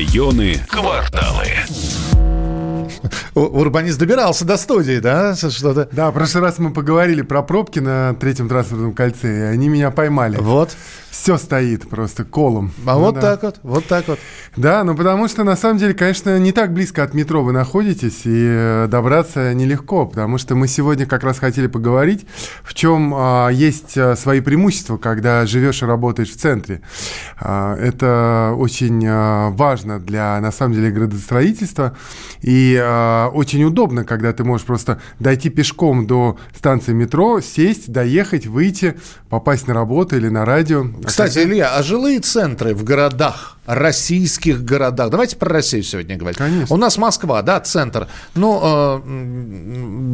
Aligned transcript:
Районы, 0.00 0.56
кварталы. 0.66 1.44
Урбанист 3.34 3.98
добирался 3.98 4.46
до 4.46 4.56
студии, 4.56 4.98
да? 4.98 5.34
Что-то. 5.34 5.90
Да, 5.92 6.10
в 6.10 6.14
прошлый 6.14 6.42
раз 6.42 6.58
мы 6.58 6.72
поговорили 6.72 7.20
про 7.20 7.42
пробки 7.42 7.80
на 7.80 8.14
третьем 8.14 8.48
транспортном 8.48 8.94
кольце, 8.94 9.28
и 9.28 9.42
они 9.42 9.68
меня 9.68 9.90
поймали. 9.90 10.38
Вот. 10.38 10.70
Все 11.10 11.36
стоит 11.38 11.88
просто 11.88 12.24
колом. 12.24 12.72
А 12.86 12.94
Ну 12.94 13.00
вот 13.00 13.14
да. 13.16 13.20
так 13.20 13.42
вот, 13.42 13.60
вот 13.62 13.86
так 13.86 14.06
вот. 14.08 14.18
Да, 14.56 14.84
ну 14.84 14.96
потому 14.96 15.28
что 15.28 15.42
на 15.44 15.56
самом 15.56 15.78
деле, 15.78 15.92
конечно, 15.92 16.38
не 16.38 16.52
так 16.52 16.72
близко 16.72 17.02
от 17.02 17.14
метро 17.14 17.42
вы 17.42 17.52
находитесь, 17.52 18.22
и 18.24 18.46
э, 18.48 18.86
добраться 18.88 19.52
нелегко, 19.52 20.06
потому 20.06 20.38
что 20.38 20.54
мы 20.54 20.68
сегодня 20.68 21.06
как 21.06 21.24
раз 21.24 21.38
хотели 21.38 21.66
поговорить, 21.66 22.26
в 22.62 22.74
чем 22.74 23.12
а, 23.14 23.48
есть 23.48 23.98
а, 23.98 24.14
свои 24.16 24.40
преимущества, 24.40 24.96
когда 24.98 25.46
живешь 25.46 25.82
и 25.82 25.86
работаешь 25.86 26.30
в 26.30 26.36
центре. 26.36 26.80
А, 27.38 27.76
это 27.76 28.54
очень 28.56 29.04
а, 29.06 29.50
важно 29.50 29.98
для, 29.98 30.40
на 30.40 30.52
самом 30.52 30.74
деле, 30.74 30.90
градостроительства, 30.90 31.96
и 32.40 32.78
а, 32.80 33.28
очень 33.30 33.64
удобно, 33.64 34.04
когда 34.04 34.32
ты 34.32 34.44
можешь 34.44 34.66
просто 34.66 35.00
дойти 35.18 35.50
пешком 35.50 36.06
до 36.06 36.38
станции 36.56 36.92
метро, 36.92 37.40
сесть, 37.40 37.90
доехать, 37.90 38.46
выйти, 38.46 38.96
попасть 39.28 39.66
на 39.66 39.74
работу 39.74 40.16
или 40.16 40.28
на 40.28 40.44
радио. 40.44 40.84
Кстати, 41.04 41.38
Илья, 41.38 41.76
а 41.76 41.82
жилые 41.82 42.20
центры 42.20 42.74
в 42.74 42.84
городах, 42.84 43.56
российских 43.70 44.64
городах, 44.64 45.10
давайте 45.10 45.36
про 45.36 45.48
Россию 45.48 45.84
сегодня 45.84 46.16
говорить. 46.16 46.38
Конечно. 46.38 46.74
У 46.74 46.78
нас 46.78 46.98
Москва, 46.98 47.40
да, 47.42 47.60
центр. 47.60 48.08
Ну, 48.34 48.60
э, 48.62 49.00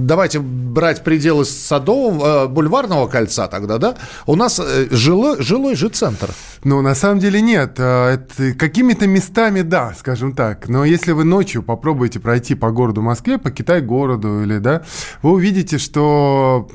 давайте 0.02 0.41
брать 0.41 1.02
пределы 1.02 1.47
Садового, 1.47 2.45
э, 2.45 2.48
Бульварного 2.48 3.06
кольца 3.06 3.48
тогда, 3.48 3.78
да? 3.78 3.97
У 4.27 4.37
нас 4.37 4.61
э, 4.61 4.88
жилой, 4.91 5.42
жилой 5.42 5.74
же 5.74 5.88
центр. 5.88 6.30
Ну, 6.64 6.83
на 6.83 6.95
самом 6.95 7.19
деле 7.19 7.41
нет. 7.41 7.77
А, 7.78 8.14
Это 8.14 8.53
какими-то 8.53 9.06
местами, 9.06 9.62
да, 9.62 9.95
скажем 9.98 10.34
так. 10.34 10.69
Но 10.69 10.84
если 10.84 11.12
вы 11.12 11.25
ночью 11.25 11.62
попробуете 11.62 12.20
пройти 12.20 12.55
по 12.55 12.70
городу 12.70 13.00
Москве, 13.00 13.39
по 13.39 13.50
Китай-городу 13.50 14.42
или, 14.42 14.58
да, 14.58 14.83
вы 15.23 15.33
увидите, 15.33 15.78
что 15.78 16.69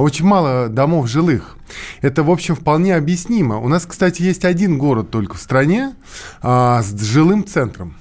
очень 0.00 0.26
мало 0.26 0.68
домов 0.68 1.08
жилых. 1.08 1.56
Это, 2.02 2.22
в 2.22 2.30
общем, 2.30 2.54
вполне 2.54 2.94
объяснимо. 2.94 3.58
У 3.58 3.68
нас, 3.68 3.86
кстати, 3.86 4.22
есть 4.22 4.44
один 4.44 4.78
город 4.78 5.10
только 5.10 5.36
в 5.36 5.40
стране 5.40 5.94
а, 6.42 6.82
с 6.82 7.00
жилым 7.02 7.46
центром. 7.46 7.96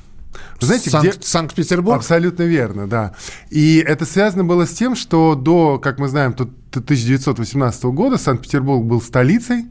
Вы 0.59 0.67
знаете, 0.67 0.89
Санк- 0.89 1.17
где... 1.17 1.21
Санкт-Петербург? 1.21 1.97
Абсолютно 1.97 2.43
верно, 2.43 2.87
да. 2.87 3.13
И 3.49 3.83
это 3.85 4.05
связано 4.05 4.43
было 4.43 4.65
с 4.65 4.71
тем, 4.71 4.95
что 4.95 5.35
до, 5.35 5.77
как 5.77 5.99
мы 5.99 6.07
знаем, 6.07 6.33
тут 6.33 6.51
1918 6.69 7.83
года 7.85 8.17
Санкт-Петербург 8.17 8.83
был 8.85 9.01
столицей, 9.01 9.65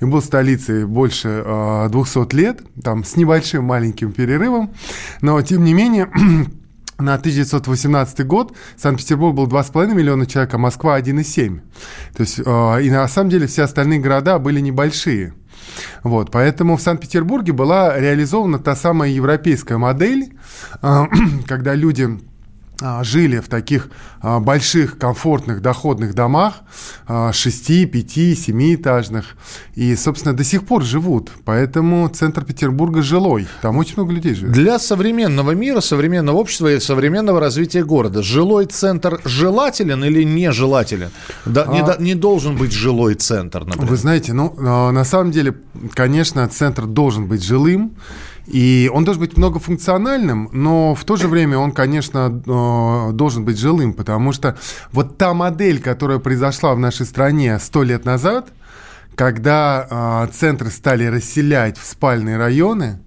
и 0.00 0.04
был 0.04 0.20
столицей 0.20 0.84
больше 0.84 1.42
э, 1.44 1.88
200 1.90 2.34
лет, 2.34 2.62
там 2.82 3.04
с 3.04 3.16
небольшим 3.16 3.64
маленьким 3.64 4.12
перерывом, 4.12 4.74
но 5.20 5.40
тем 5.42 5.64
не 5.64 5.74
менее 5.74 6.10
на 6.98 7.14
1918 7.14 8.26
год 8.26 8.56
Санкт-Петербург 8.76 9.34
был 9.34 9.46
2,5 9.46 9.94
миллиона 9.94 10.26
человек, 10.26 10.54
а 10.54 10.58
Москва 10.58 10.98
1,7. 10.98 11.60
То 12.16 12.20
есть, 12.20 12.40
э, 12.44 12.82
и 12.82 12.90
на 12.90 13.06
самом 13.08 13.30
деле 13.30 13.46
все 13.46 13.62
остальные 13.62 14.00
города 14.00 14.38
были 14.38 14.60
небольшие. 14.60 15.34
Вот, 16.02 16.30
поэтому 16.30 16.76
в 16.76 16.82
Санкт-Петербурге 16.82 17.52
была 17.52 17.98
реализована 17.98 18.58
та 18.58 18.76
самая 18.76 19.10
европейская 19.10 19.78
модель, 19.78 20.34
э, 20.82 21.04
когда 21.46 21.74
люди 21.74 22.18
жили 23.04 23.38
в 23.38 23.48
таких 23.48 23.88
а, 24.20 24.38
больших, 24.40 24.98
комфортных, 24.98 25.62
доходных 25.62 26.14
домах, 26.14 26.60
а, 27.06 27.32
6, 27.32 27.90
5, 27.90 28.34
7-этажных, 28.34 29.24
и, 29.74 29.96
собственно, 29.96 30.34
до 30.34 30.44
сих 30.44 30.64
пор 30.64 30.84
живут. 30.84 31.30
Поэтому 31.44 32.08
центр 32.08 32.44
Петербурга 32.44 33.02
жилой. 33.02 33.48
Там 33.62 33.78
очень 33.78 33.94
много 33.96 34.12
людей 34.12 34.34
живет. 34.34 34.52
Для 34.52 34.78
современного 34.78 35.52
мира, 35.52 35.80
современного 35.80 36.36
общества 36.36 36.72
и 36.72 36.80
современного 36.80 37.40
развития 37.40 37.84
города 37.84 38.22
жилой 38.22 38.66
центр 38.66 39.20
желателен 39.24 40.04
или 40.04 40.22
нежелателен? 40.24 41.10
Да, 41.44 41.66
не, 41.66 41.80
А. 41.80 41.96
не 41.98 42.14
должен 42.14 42.56
быть 42.56 42.72
жилой 42.72 43.14
центр, 43.14 43.64
например. 43.64 43.90
Вы 43.90 43.96
знаете, 43.96 44.32
ну, 44.32 44.54
а, 44.58 44.92
на 44.92 45.04
самом 45.04 45.32
деле, 45.32 45.54
конечно, 45.94 46.46
центр 46.48 46.86
должен 46.86 47.26
быть 47.26 47.42
жилым, 47.42 47.96
и 48.46 48.90
он 48.92 49.04
должен 49.04 49.22
быть 49.22 49.36
многофункциональным, 49.36 50.48
но 50.52 50.94
в 50.94 51.04
то 51.04 51.16
же 51.16 51.28
время 51.28 51.58
он, 51.58 51.72
конечно, 51.72 52.42
э, 52.44 53.12
должен 53.12 53.44
быть 53.44 53.58
жилым, 53.58 53.92
потому 53.92 54.32
что 54.32 54.56
вот 54.90 55.16
та 55.16 55.32
модель, 55.32 55.80
которая 55.80 56.18
произошла 56.18 56.74
в 56.74 56.78
нашей 56.78 57.06
стране 57.06 57.58
сто 57.58 57.82
лет 57.82 58.04
назад, 58.04 58.52
когда 59.14 59.86
а, 59.90 60.26
центры 60.28 60.70
стали 60.70 61.04
расселять 61.04 61.78
в 61.78 61.84
спальные 61.84 62.38
районы, 62.38 62.98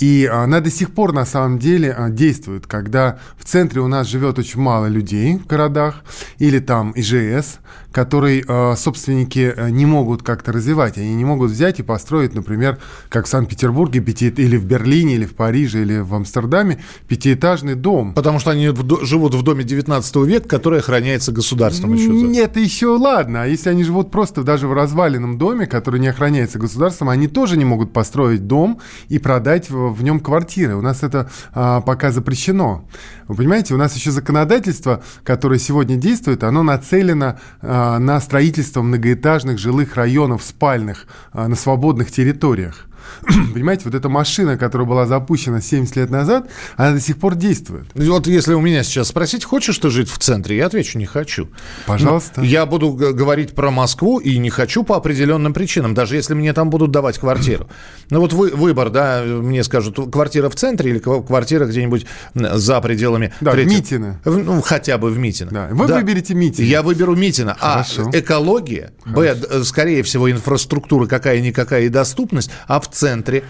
И 0.00 0.30
она 0.32 0.60
до 0.60 0.70
сих 0.70 0.92
пор 0.92 1.12
на 1.12 1.24
самом 1.24 1.58
деле 1.58 1.92
а, 1.96 2.10
действует, 2.10 2.66
когда 2.66 3.18
в 3.38 3.44
центре 3.44 3.80
у 3.80 3.88
нас 3.88 4.06
живет 4.06 4.38
очень 4.38 4.60
мало 4.60 4.86
людей 4.86 5.38
в 5.38 5.46
городах, 5.46 6.02
или 6.38 6.58
там 6.58 6.92
ИЖС, 6.96 7.58
который 7.92 8.44
а, 8.48 8.74
собственники 8.76 9.54
а, 9.56 9.70
не 9.70 9.86
могут 9.86 10.22
как-то 10.22 10.52
развивать. 10.52 10.98
Они 10.98 11.14
не 11.14 11.24
могут 11.24 11.50
взять 11.50 11.78
и 11.80 11.82
построить, 11.82 12.34
например, 12.34 12.78
как 13.08 13.26
в 13.26 13.28
Санкт-Петербурге, 13.28 14.00
пяти... 14.00 14.28
или 14.28 14.56
в 14.56 14.64
Берлине, 14.64 15.14
или 15.14 15.24
в 15.26 15.34
Париже, 15.34 15.82
или 15.82 15.98
в 15.98 16.14
Амстердаме, 16.14 16.78
пятиэтажный 17.08 17.74
дом. 17.74 18.14
Потому 18.14 18.38
что 18.40 18.50
они 18.50 18.68
в 18.68 19.04
живут 19.04 19.34
в 19.34 19.42
доме 19.42 19.64
19 19.64 20.16
века, 20.16 20.48
который 20.48 20.80
охраняется 20.80 21.32
государством 21.32 21.94
еще. 21.94 22.06
за- 22.06 22.26
Нет, 22.26 22.56
еще 22.56 22.88
ладно. 22.88 23.42
А 23.42 23.46
если 23.46 23.70
они 23.70 23.84
живут 23.84 24.10
просто 24.10 24.42
даже 24.42 24.66
в 24.68 24.72
разваленном 24.72 25.38
доме, 25.38 25.66
который 25.66 26.00
не 26.00 26.08
охраняется 26.08 26.58
государством, 26.58 27.08
они 27.08 27.28
тоже 27.28 27.56
не 27.56 27.64
могут 27.64 27.92
построить 27.92 28.46
дом 28.46 28.80
и 29.08 29.13
продать 29.18 29.70
в, 29.70 29.92
в 29.92 30.02
нем 30.02 30.20
квартиры. 30.20 30.76
У 30.76 30.82
нас 30.82 31.02
это 31.02 31.30
а, 31.52 31.80
пока 31.80 32.10
запрещено. 32.10 32.88
Вы 33.28 33.36
понимаете, 33.36 33.74
у 33.74 33.76
нас 33.76 33.94
еще 33.94 34.10
законодательство, 34.10 35.02
которое 35.22 35.58
сегодня 35.58 35.96
действует, 35.96 36.44
оно 36.44 36.62
нацелено 36.62 37.38
а, 37.62 37.98
на 37.98 38.20
строительство 38.20 38.82
многоэтажных 38.82 39.58
жилых 39.58 39.96
районов 39.96 40.42
спальных 40.42 41.06
а, 41.32 41.48
на 41.48 41.56
свободных 41.56 42.10
территориях. 42.10 42.86
Понимаете, 43.54 43.82
вот 43.86 43.94
эта 43.94 44.08
машина, 44.08 44.56
которая 44.56 44.86
была 44.86 45.06
запущена 45.06 45.60
70 45.60 45.96
лет 45.96 46.10
назад, 46.10 46.48
она 46.76 46.92
до 46.92 47.00
сих 47.00 47.18
пор 47.18 47.34
действует. 47.34 47.86
И 47.94 48.08
Вот 48.08 48.26
если 48.26 48.54
у 48.54 48.60
меня 48.60 48.82
сейчас 48.82 49.08
спросить, 49.08 49.44
хочешь 49.44 49.78
ты 49.78 49.90
жить 49.90 50.08
в 50.10 50.18
центре, 50.18 50.56
я 50.56 50.66
отвечу, 50.66 50.98
не 50.98 51.06
хочу. 51.06 51.48
Пожалуйста. 51.86 52.40
Но 52.40 52.46
Я 52.46 52.66
буду 52.66 52.92
говорить 52.92 53.54
про 53.54 53.70
Москву 53.70 54.18
и 54.18 54.38
не 54.38 54.50
хочу 54.50 54.84
по 54.84 54.96
определенным 54.96 55.52
причинам, 55.52 55.94
даже 55.94 56.16
если 56.16 56.34
мне 56.34 56.52
там 56.52 56.70
будут 56.70 56.90
давать 56.90 57.18
квартиру. 57.18 57.68
Ну 58.10 58.20
вот 58.20 58.32
вы, 58.34 58.50
выбор, 58.50 58.90
да, 58.90 59.22
мне 59.24 59.64
скажут, 59.64 59.98
квартира 60.12 60.50
в 60.50 60.54
центре 60.54 60.90
или 60.90 61.00
ква- 61.00 61.26
квартира 61.26 61.64
где-нибудь 61.64 62.04
за 62.34 62.80
пределами 62.82 63.32
Да, 63.40 63.52
в 63.52 63.54
третьего- 63.54 63.72
Митино. 63.78 64.20
В- 64.24 64.38
ну, 64.44 64.60
хотя 64.60 64.98
бы 64.98 65.08
в 65.10 65.18
Митино. 65.18 65.50
Да. 65.50 65.68
Вы 65.70 65.86
выберете 65.86 66.34
Митино. 66.34 66.66
Я 66.66 66.82
выберу 66.82 67.16
Митино. 67.16 67.56
Хорошо. 67.58 68.10
А, 68.12 68.18
экология, 68.18 68.92
б, 69.06 69.34
д- 69.34 69.64
скорее 69.64 70.02
всего, 70.02 70.30
инфраструктура 70.30 71.06
какая-никакая 71.06 71.84
и 71.84 71.88
доступность, 71.88 72.50
а 72.66 72.78
в 72.78 72.90
центре 72.94 73.44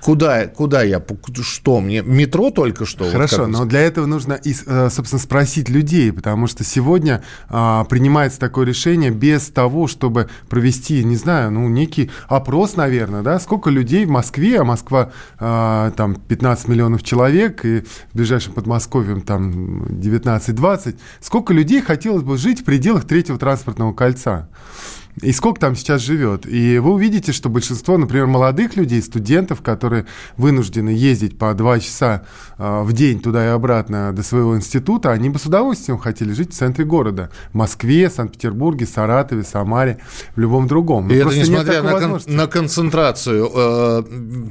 Куда, 0.00 0.46
куда 0.46 0.82
я, 0.82 1.02
что 1.42 1.80
мне, 1.80 2.02
метро 2.02 2.50
только 2.50 2.86
что? 2.86 3.04
Вот 3.04 3.12
Хорошо, 3.12 3.42
вы 3.42 3.48
но 3.48 3.64
для 3.66 3.80
этого 3.80 4.06
нужно, 4.06 4.32
и, 4.32 4.54
э, 4.66 4.88
собственно, 4.90 5.20
спросить 5.20 5.68
людей, 5.68 6.10
потому 6.10 6.46
что 6.46 6.64
сегодня 6.64 7.22
а, 7.48 7.84
принимается 7.84 8.40
такое 8.40 8.64
решение 8.64 9.10
без 9.10 9.48
того, 9.48 9.88
чтобы 9.88 10.30
провести, 10.48 11.04
не 11.04 11.16
знаю, 11.16 11.50
ну, 11.50 11.68
некий 11.68 12.10
опрос, 12.28 12.76
наверное, 12.76 13.22
да, 13.22 13.38
сколько 13.38 13.68
людей 13.68 14.06
в 14.06 14.10
Москве, 14.10 14.60
а 14.60 14.64
Москва 14.64 15.12
а, 15.38 15.90
там 15.92 16.14
15 16.14 16.68
миллионов 16.68 17.02
человек, 17.02 17.64
и 17.66 17.80
в 17.80 18.16
ближайшем 18.16 18.54
Подмосковье 18.54 19.20
там 19.20 19.82
19-20, 19.84 20.96
сколько 21.20 21.52
людей 21.52 21.82
хотелось 21.82 22.22
бы 22.22 22.38
жить 22.38 22.62
в 22.62 22.64
пределах 22.64 23.04
третьего 23.04 23.38
транспортного 23.38 23.92
кольца? 23.92 24.48
И 25.22 25.32
сколько 25.32 25.60
там 25.60 25.76
сейчас 25.76 26.00
живет. 26.02 26.46
И 26.46 26.78
вы 26.78 26.92
увидите, 26.92 27.32
что 27.32 27.48
большинство, 27.48 27.98
например, 27.98 28.26
молодых 28.26 28.76
людей, 28.76 29.02
студентов, 29.02 29.60
которые 29.60 30.06
вынуждены 30.36 30.90
ездить 30.90 31.36
по 31.36 31.52
два 31.54 31.78
часа 31.80 32.22
э, 32.58 32.82
в 32.82 32.92
день 32.92 33.20
туда 33.20 33.44
и 33.44 33.48
обратно 33.48 34.12
до 34.12 34.22
своего 34.22 34.56
института, 34.56 35.10
они 35.10 35.28
бы 35.28 35.38
с 35.38 35.46
удовольствием 35.46 35.98
хотели 35.98 36.32
жить 36.32 36.52
в 36.52 36.56
центре 36.56 36.84
города. 36.84 37.30
В 37.52 37.56
Москве, 37.56 38.08
Санкт-Петербурге, 38.08 38.86
Саратове, 38.86 39.42
Самаре, 39.42 39.98
в 40.36 40.40
любом 40.40 40.66
другом. 40.68 41.10
И 41.10 41.14
Ну, 41.14 41.28
это 41.28 41.38
несмотря 41.38 41.82
на, 41.82 41.90
кон- 42.00 42.36
на 42.36 42.46
концентрацию 42.46 43.50
э, 43.54 44.02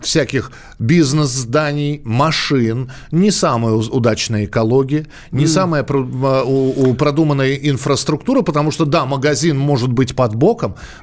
всяких 0.04 0.52
бизнес-зданий, 0.78 2.02
машин, 2.04 2.92
не 3.12 3.32
самая 3.32 3.74
удачная 3.74 4.46
экология, 4.46 5.08
не 5.32 5.48
самая 5.48 5.84
про- 5.84 6.00
э, 6.06 6.44
у- 6.46 6.90
у- 6.90 6.94
продуманная 6.96 7.56
инфраструктура, 7.56 8.42
потому 8.42 8.72
что, 8.72 8.86
да, 8.86 9.06
магазин 9.06 9.58
может 9.58 9.92
быть 9.92 10.16
под 10.16 10.36
боком, 10.36 10.49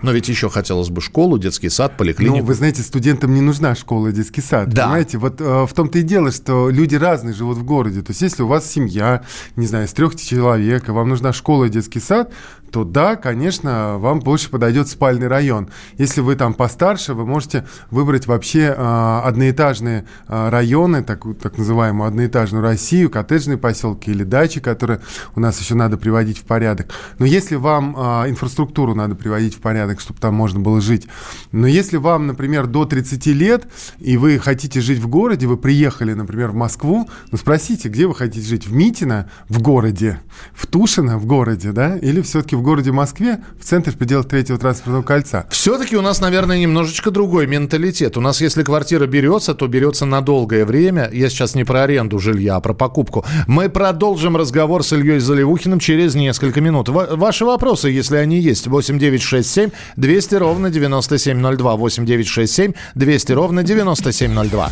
но 0.03 0.13
ведь 0.13 0.29
еще 0.29 0.49
хотелось 0.49 0.89
бы 0.89 1.01
школу, 1.01 1.39
детский 1.39 1.69
сад, 1.69 1.97
поликлинику. 1.97 2.39
Ну, 2.39 2.45
вы 2.45 2.55
знаете, 2.55 2.83
студентам 2.83 3.35
не 3.35 3.41
нужна 3.41 3.75
школа 3.75 4.09
и 4.09 4.13
детский 4.13 4.41
сад. 4.41 4.69
Да. 4.69 4.85
Понимаете, 4.85 5.19
вот 5.19 5.41
э, 5.41 5.67
в 5.67 5.73
том-то 5.73 5.99
и 5.99 6.03
дело, 6.03 6.31
что 6.31 6.71
люди 6.71 6.95
разные 6.95 7.35
живут 7.35 7.59
в 7.59 7.65
городе. 7.65 8.03
То 8.03 8.11
есть, 8.11 8.23
если 8.23 8.43
у 8.43 8.47
вас 8.47 8.71
семья, 8.71 9.23
не 9.57 9.67
знаю, 9.67 9.87
из 9.87 9.93
трех 9.93 10.17
человек, 10.17 10.89
и 10.89 10.93
вам 10.93 11.09
нужна 11.09 11.33
школа 11.33 11.65
и 11.65 11.69
детский 11.69 12.01
сад, 12.01 12.33
то 12.71 12.85
да, 12.85 13.17
конечно, 13.17 13.99
вам 13.99 14.21
больше 14.21 14.51
подойдет 14.51 14.89
спальный 14.89 15.29
район. 15.29 15.69
Если 15.99 16.21
вы 16.21 16.37
там 16.37 16.55
постарше, 16.55 17.15
вы 17.15 17.27
можете 17.27 17.67
выбрать 17.91 18.27
вообще 18.27 18.75
э, 18.77 19.21
одноэтажные 19.25 20.05
э, 20.29 20.49
районы, 20.49 21.03
так, 21.03 21.25
так 21.41 21.59
называемую 21.59 22.09
одноэтажную 22.09 22.63
Россию, 22.63 23.11
коттеджные 23.11 23.59
поселки 23.59 24.11
или 24.11 24.25
дачи, 24.25 24.61
которые 24.61 25.01
у 25.35 25.41
нас 25.41 25.61
еще 25.61 25.75
надо 25.75 25.97
приводить 25.97 26.39
в 26.39 26.45
порядок. 26.45 26.93
Но 27.19 27.27
если 27.27 27.57
вам 27.57 27.95
э, 27.97 28.31
инфраструктуру 28.31 28.95
надо 28.95 29.15
приводить 29.15 29.55
в 29.55 29.61
порядок, 29.61 30.01
чтобы 30.01 30.21
там 30.21 30.35
можно 30.35 30.61
было 30.61 30.81
жить, 30.81 31.07
но 31.53 31.67
если 31.67 31.97
вам, 31.97 32.27
например, 32.27 32.67
до 32.67 32.85
30 32.85 33.27
лет, 33.27 33.69
и 33.99 34.17
вы 34.17 34.39
хотите 34.39 34.81
жить 34.81 34.99
в 34.99 35.09
городе, 35.09 35.47
вы 35.47 35.57
приехали, 35.57 36.13
например, 36.13 36.51
в 36.51 36.55
Москву, 36.55 37.09
ну 37.31 37.39
спросите, 37.39 37.89
где 37.89 38.07
вы 38.07 38.15
хотите 38.15 38.47
жить? 38.47 38.67
В 38.67 38.75
Митино 38.75 39.31
в 39.49 39.61
городе, 39.61 40.21
в 40.55 40.67
Тушино 40.67 41.19
в 41.19 41.27
городе, 41.27 41.73
да, 41.73 41.97
или 41.97 42.21
все-таки 42.21 42.56
в 42.57 42.63
городе 42.63 42.93
Москве, 42.93 43.39
в 43.61 43.65
центре 43.65 43.93
в 43.93 43.97
пределах 43.97 44.27
третьего 44.27 44.59
транспортного 44.59 45.03
кольца. 45.03 45.47
Все-таки 45.51 45.97
у 45.97 46.03
нас, 46.03 46.21
наверное, 46.21 46.59
немножечко 46.59 47.11
другой 47.11 47.47
менталитет. 47.47 48.17
У 48.17 48.21
нас, 48.21 48.41
если 48.41 48.63
квартира 48.63 49.07
берется, 49.07 49.55
то 49.55 49.67
берется 49.67 50.07
на 50.07 50.21
долгое 50.21 50.65
время. 50.65 51.09
Я 51.13 51.29
сейчас 51.29 51.55
не 51.55 51.65
про 51.65 51.83
аренду 51.83 52.19
жилья, 52.19 52.57
а 52.57 52.61
про 52.61 52.75
покупку. 52.75 53.25
Мы 53.47 53.69
продолжим 53.69 54.37
разговор 54.37 54.83
с 54.83 54.93
Ильей 54.93 55.19
Заливухиным 55.19 55.79
через 55.79 56.15
несколько 56.15 56.61
минут. 56.61 56.89
Ваши 56.89 57.45
вопросы, 57.45 57.89
если 57.89 58.17
они 58.17 58.39
есть. 58.41 58.67
8967 58.67 59.71
200 59.97 60.35
ровно 60.35 60.71
9702. 60.71 61.77
8967 61.77 62.73
200 62.95 63.33
ровно 63.33 63.63
9702. 63.63 64.71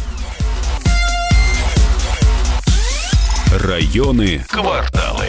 Районы, 3.60 4.44
кварталы. 4.48 5.28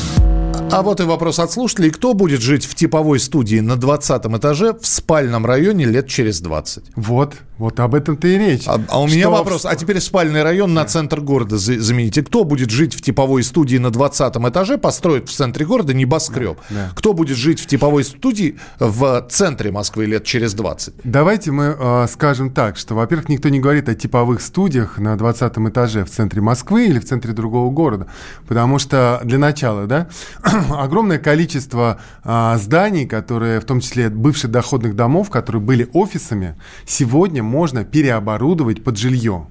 А 0.71 0.81
вот 0.83 0.99
и 0.99 1.03
вопрос 1.03 1.39
от 1.39 1.51
слушателей. 1.51 1.91
Кто 1.91 2.13
будет 2.13 2.41
жить 2.41 2.65
в 2.65 2.75
типовой 2.75 3.19
студии 3.19 3.59
на 3.59 3.75
20 3.75 4.25
этаже 4.25 4.73
в 4.73 4.87
спальном 4.87 5.45
районе 5.45 5.85
лет 5.85 6.07
через 6.07 6.39
20? 6.41 6.83
Вот, 6.95 7.35
вот 7.61 7.79
об 7.79 7.93
этом-то 7.93 8.27
и 8.27 8.37
речь. 8.39 8.63
А, 8.65 8.81
а 8.87 9.01
у 9.01 9.07
меня 9.07 9.21
Что 9.21 9.31
вопрос. 9.31 9.65
А 9.65 9.75
теперь 9.75 9.99
спальный 9.99 10.41
район 10.41 10.73
на 10.73 10.83
центр 10.85 11.21
города 11.21 11.57
замените. 11.57 12.23
Кто 12.23 12.43
будет 12.43 12.71
жить 12.71 12.95
в 12.95 13.01
типовой 13.01 13.43
студии 13.43 13.77
на 13.77 13.91
20 13.91 14.35
этаже, 14.35 14.79
построит 14.79 15.29
в 15.29 15.31
центре 15.31 15.63
города 15.63 15.93
небоскреб? 15.93 16.57
Да, 16.69 16.75
да. 16.75 16.91
Кто 16.95 17.13
будет 17.13 17.37
жить 17.37 17.59
в 17.59 17.67
типовой 17.67 18.03
студии 18.03 18.57
в 18.79 19.27
центре 19.29 19.71
Москвы 19.71 20.07
лет 20.07 20.23
через 20.23 20.55
20? 20.55 20.95
Давайте 21.03 21.51
мы 21.51 21.75
э, 21.79 22.07
скажем 22.09 22.49
так, 22.51 22.77
что, 22.77 22.95
во-первых, 22.95 23.29
никто 23.29 23.49
не 23.49 23.59
говорит 23.59 23.87
о 23.89 23.93
типовых 23.93 24.41
студиях 24.41 24.97
на 24.97 25.15
20 25.15 25.53
этаже 25.57 26.03
в 26.03 26.09
центре 26.09 26.41
Москвы 26.41 26.87
или 26.87 26.97
в 26.97 27.05
центре 27.05 27.31
другого 27.31 27.69
города. 27.69 28.07
Потому 28.47 28.79
что, 28.79 29.21
для 29.23 29.37
начала, 29.37 29.85
да, 29.85 30.09
огромное 30.71 31.19
количество 31.19 31.99
а, 32.23 32.57
зданий, 32.57 33.05
которые, 33.05 33.59
в 33.59 33.65
том 33.65 33.81
числе 33.81 34.09
бывших 34.09 34.49
доходных 34.49 34.95
домов, 34.95 35.29
которые 35.29 35.61
были 35.61 35.87
офисами, 35.93 36.55
сегодня 36.87 37.43
можно 37.51 37.83
переоборудовать 37.83 38.83
под 38.83 38.97
жилье. 38.97 39.47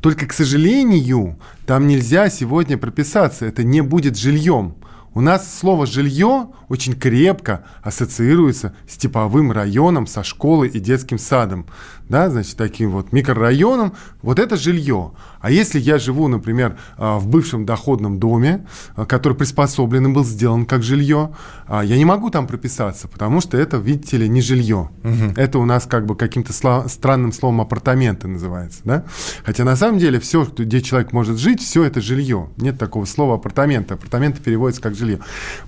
Только, 0.00 0.26
к 0.26 0.32
сожалению, 0.32 1.38
там 1.66 1.88
нельзя 1.88 2.28
сегодня 2.28 2.78
прописаться. 2.78 3.46
Это 3.46 3.64
не 3.64 3.80
будет 3.80 4.16
жильем. 4.16 4.74
У 5.14 5.20
нас 5.20 5.58
слово 5.58 5.86
«жилье» 5.86 6.48
очень 6.68 6.94
крепко 6.94 7.64
ассоциируется 7.82 8.74
с 8.88 8.96
типовым 8.96 9.52
районом, 9.52 10.06
со 10.06 10.22
школой 10.22 10.68
и 10.68 10.80
детским 10.80 11.18
садом 11.18 11.66
да, 12.08 12.30
значит, 12.30 12.56
таким 12.56 12.90
вот 12.90 13.12
микрорайоном, 13.12 13.94
вот 14.22 14.38
это 14.38 14.56
жилье. 14.56 15.12
А 15.40 15.50
если 15.50 15.78
я 15.78 15.98
живу, 15.98 16.28
например, 16.28 16.76
а, 16.96 17.18
в 17.18 17.28
бывшем 17.28 17.64
доходном 17.64 18.18
доме, 18.18 18.66
а, 18.96 19.04
который 19.04 19.34
приспособлен 19.34 20.06
и 20.06 20.12
был 20.12 20.24
сделан 20.24 20.66
как 20.66 20.82
жилье, 20.82 21.34
а, 21.66 21.84
я 21.84 21.96
не 21.96 22.04
могу 22.04 22.30
там 22.30 22.46
прописаться, 22.46 23.08
потому 23.08 23.40
что 23.40 23.56
это, 23.56 23.76
видите 23.76 24.16
ли, 24.16 24.28
не 24.28 24.40
жилье. 24.40 24.90
Угу. 25.04 25.34
Это 25.36 25.58
у 25.58 25.64
нас 25.64 25.86
как 25.86 26.06
бы 26.06 26.16
каким-то 26.16 26.52
странным 26.88 27.32
словом 27.32 27.60
апартаменты 27.60 28.26
называется, 28.26 28.80
да? 28.84 29.04
Хотя 29.44 29.64
на 29.64 29.76
самом 29.76 29.98
деле 29.98 30.18
все, 30.18 30.44
где 30.44 30.80
человек 30.80 31.12
может 31.12 31.38
жить, 31.38 31.60
все 31.60 31.84
это 31.84 32.00
жилье. 32.00 32.48
Нет 32.56 32.78
такого 32.78 33.04
слова 33.04 33.34
апартаменты. 33.34 33.94
Апартаменты 33.94 34.42
переводятся 34.42 34.82
как 34.82 34.94
жилье. 34.98 35.20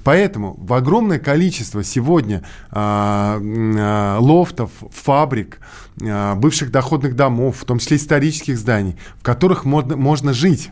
Поэтому 0.04 0.56
в 0.58 0.74
огромное 0.74 1.18
количество 1.18 1.82
сегодня 1.84 2.42
лофтов, 2.70 4.70
фабрик, 4.92 5.60
а, 6.02 6.34
бывших 6.34 6.70
доходных 6.70 7.14
домов, 7.14 7.58
в 7.60 7.64
том 7.64 7.78
числе 7.78 7.96
исторических 7.96 8.58
зданий, 8.58 8.96
в 9.18 9.22
которых 9.22 9.64
можно, 9.64 9.96
можно 9.96 10.32
жить. 10.32 10.70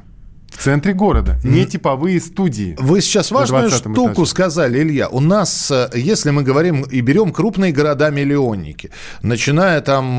В 0.50 0.64
центре 0.64 0.94
города, 0.94 1.38
не 1.44 1.66
типовые 1.66 2.18
студии. 2.20 2.74
Вы 2.78 3.02
сейчас 3.02 3.30
важную 3.30 3.68
штуку 3.68 4.12
этаже. 4.12 4.30
сказали, 4.30 4.80
Илья. 4.80 5.08
У 5.08 5.20
нас, 5.20 5.70
э, 5.70 5.90
если 5.94 6.30
мы 6.30 6.42
говорим 6.42 6.84
и 6.84 7.02
берем 7.02 7.32
крупные 7.32 7.70
города-миллионники, 7.70 8.90
начиная 9.20 9.82
там 9.82 10.18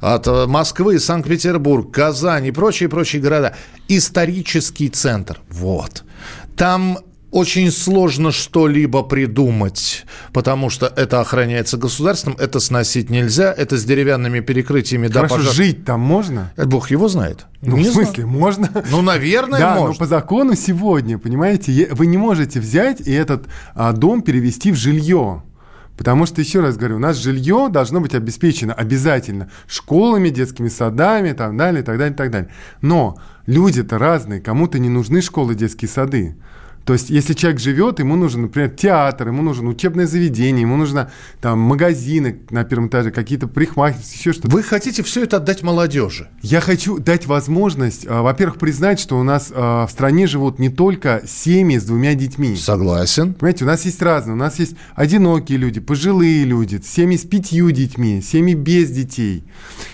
от 0.00 0.26
Москвы, 0.46 1.00
Санкт-Петербург, 1.00 1.92
Казань 1.92 2.46
и 2.46 2.52
прочие-прочие 2.52 3.20
города, 3.20 3.56
исторический 3.88 4.90
центр, 4.90 5.40
вот. 5.50 6.04
Там 6.56 6.98
очень 7.34 7.72
сложно 7.72 8.30
что-либо 8.30 9.02
придумать, 9.02 10.06
потому 10.32 10.70
что 10.70 10.86
это 10.86 11.20
охраняется 11.20 11.76
государством, 11.76 12.36
это 12.38 12.60
сносить 12.60 13.10
нельзя, 13.10 13.52
это 13.52 13.76
с 13.76 13.84
деревянными 13.84 14.38
перекрытиями. 14.38 15.08
Хорошо, 15.08 15.34
да, 15.34 15.40
пожар... 15.40 15.52
жить 15.52 15.84
там 15.84 16.00
можно? 16.00 16.52
Это 16.54 16.68
Бог 16.68 16.92
его 16.92 17.08
знает. 17.08 17.46
Ну, 17.60 17.76
не 17.76 17.90
в 17.90 17.92
смысле, 17.92 18.22
знаю. 18.22 18.28
можно? 18.28 18.84
Ну, 18.88 19.02
наверное, 19.02 19.58
да, 19.58 19.74
можно. 19.74 19.88
но 19.88 19.94
по 19.94 20.06
закону 20.06 20.54
сегодня, 20.54 21.18
понимаете, 21.18 21.88
вы 21.90 22.06
не 22.06 22.16
можете 22.18 22.60
взять 22.60 23.00
и 23.00 23.10
этот 23.10 23.46
а, 23.74 23.92
дом 23.92 24.22
перевести 24.22 24.70
в 24.70 24.76
жилье. 24.76 25.42
Потому 25.96 26.26
что, 26.26 26.40
еще 26.40 26.60
раз 26.60 26.76
говорю, 26.76 26.96
у 26.96 27.00
нас 27.00 27.16
жилье 27.16 27.68
должно 27.68 28.00
быть 28.00 28.14
обеспечено 28.14 28.72
обязательно 28.72 29.50
школами, 29.66 30.28
детскими 30.28 30.68
садами, 30.68 31.32
там, 31.32 31.56
далее, 31.56 31.82
и 31.82 31.84
так 31.84 31.98
далее, 31.98 32.14
и 32.14 32.16
так 32.16 32.30
далее. 32.30 32.50
Но 32.80 33.18
люди-то 33.46 33.98
разные, 33.98 34.40
кому-то 34.40 34.78
не 34.78 34.88
нужны 34.88 35.20
школы, 35.20 35.56
детские 35.56 35.88
сады. 35.88 36.36
То 36.84 36.92
есть, 36.92 37.08
если 37.08 37.32
человек 37.32 37.60
живет, 37.60 37.98
ему 37.98 38.14
нужен, 38.14 38.42
например, 38.42 38.70
театр, 38.70 39.28
ему 39.28 39.42
нужно 39.42 39.70
учебное 39.70 40.06
заведение, 40.06 40.62
ему 40.62 40.76
нужно 40.76 41.10
там 41.40 41.58
магазины 41.58 42.40
на 42.50 42.64
первом 42.64 42.88
этаже, 42.88 43.10
какие-то 43.10 43.48
парикмахерские, 43.48 44.18
еще 44.18 44.32
что-то. 44.32 44.48
Вы 44.48 44.62
хотите 44.62 45.02
все 45.02 45.22
это 45.22 45.38
отдать 45.38 45.62
молодежи? 45.62 46.28
Я 46.42 46.60
хочу 46.60 46.98
дать 46.98 47.26
возможность, 47.26 48.06
а, 48.06 48.22
во-первых, 48.22 48.58
признать, 48.58 49.00
что 49.00 49.18
у 49.18 49.22
нас 49.22 49.50
а, 49.54 49.86
в 49.86 49.90
стране 49.90 50.26
живут 50.26 50.58
не 50.58 50.68
только 50.68 51.22
семьи 51.26 51.78
с 51.78 51.84
двумя 51.84 52.14
детьми. 52.14 52.54
Согласен. 52.54 53.32
Понимаете, 53.32 53.64
у 53.64 53.68
нас 53.68 53.84
есть 53.86 54.02
разные. 54.02 54.34
У 54.34 54.38
нас 54.38 54.58
есть 54.58 54.76
одинокие 54.94 55.56
люди, 55.56 55.80
пожилые 55.80 56.44
люди, 56.44 56.80
семьи 56.84 57.16
с 57.16 57.22
пятью 57.22 57.70
детьми, 57.70 58.20
семьи 58.20 58.54
без 58.54 58.90
детей. 58.90 59.44